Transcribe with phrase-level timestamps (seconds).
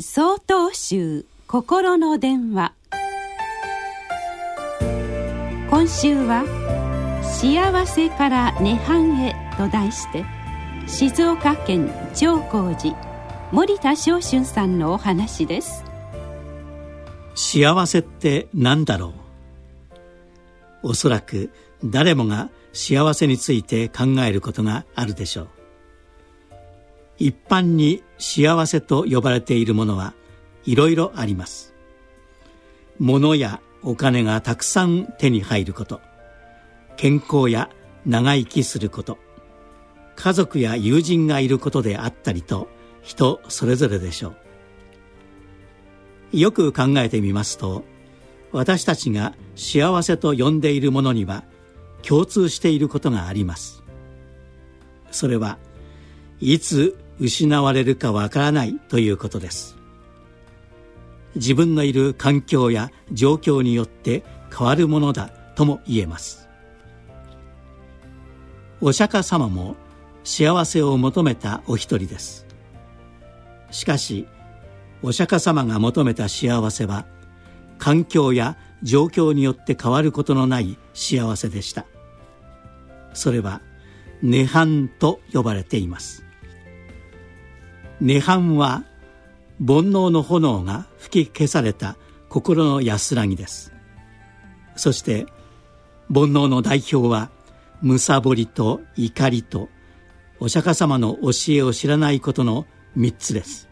[0.00, 2.72] 総統集心の電話。
[5.70, 6.42] 今週は
[7.22, 10.24] 「幸せから涅槃へ」と題して
[10.88, 12.96] 静岡県長光寺
[13.52, 15.84] 森田昇春さんのお話です。
[17.36, 19.14] 幸せって何だろ
[20.82, 20.88] う？
[20.88, 21.52] おそらく
[21.84, 25.48] 誰もが幸せについて考えることがあるでしょう。
[27.18, 30.14] 一般に幸せと呼ばれているものは
[30.64, 31.74] いろいろあります。
[32.98, 36.00] 物やお金がたくさん手に入ること。
[36.96, 37.70] 健康や
[38.06, 39.18] 長生きすること。
[40.16, 42.68] 家族や友人がいることであったりと
[43.02, 44.34] 人それぞれでしょ
[46.32, 46.38] う。
[46.38, 47.84] よく考えてみますと
[48.52, 51.44] 私たちが幸せと呼んでいるものには
[52.02, 53.82] 共通していることがあります。
[55.10, 55.58] それは
[56.40, 59.76] いつ失われるかわからないということです。
[61.36, 64.22] 自分のいる環境や状況によって
[64.56, 66.48] 変わるものだとも言えます。
[68.80, 69.76] お釈迦様も
[70.24, 72.46] 幸せを求めたお一人です。
[73.70, 74.26] しかし
[75.02, 77.06] お釈迦様が求めた幸せは
[77.78, 81.86] 環境や状況によって変わることのない幸せでした。
[83.12, 83.60] それは
[84.22, 86.23] 涅槃と呼ばれています。
[88.00, 88.84] 涅槃は
[89.58, 91.96] 煩悩の炎が吹き消された
[92.28, 93.72] 心の安らぎです。
[94.76, 95.26] そして
[96.12, 97.30] 煩悩の代表は
[97.80, 99.68] むさぼりと怒りと
[100.40, 103.68] お釈迦様の教えを知らないことの3つです。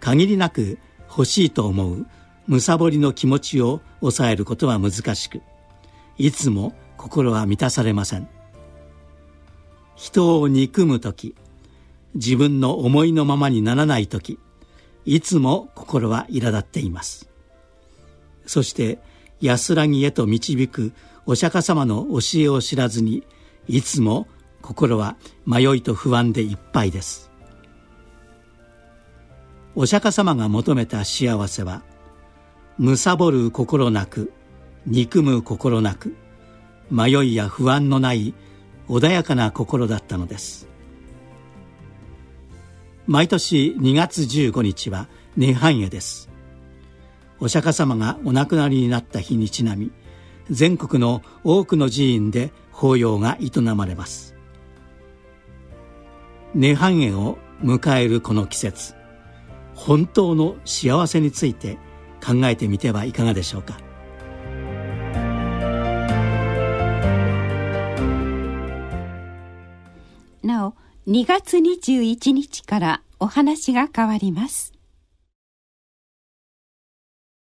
[0.00, 0.78] 限りなく
[1.08, 2.06] 欲しいと思う
[2.46, 5.42] むさぼりの気持ちを抑えることは難しく
[6.18, 8.28] いつも心は満たされません。
[9.96, 11.34] 人を憎む時
[12.14, 14.38] 自分の思いのままにならない時
[15.04, 17.28] いつも心は苛立っています。
[18.46, 18.98] そして
[19.40, 20.92] 安らぎへと導く
[21.26, 23.24] お釈迦様の教えを知らずに
[23.66, 24.26] いつも
[24.60, 27.30] 心は迷いと不安でいっぱいです。
[29.74, 31.82] お釈迦様が求めた幸せは
[32.78, 34.32] 貪る心なく
[34.86, 36.14] 憎む心なく
[36.90, 38.34] 迷いや不安のない
[38.88, 40.71] 穏やかな心だったのです。
[43.06, 46.28] 毎年2月15日は涅槃夜です。
[47.40, 49.90] お釈迦様がお亡くなりになった日にちなみ
[50.48, 54.36] 全国の多くの寺院で法要が営まれます。
[56.54, 58.94] 涅槃夜を迎えるこの季節
[59.74, 61.78] 本当の幸せについて
[62.24, 63.78] 考えてみてはいかがでしょうか。
[71.12, 74.72] 2月21日からお話が変わります。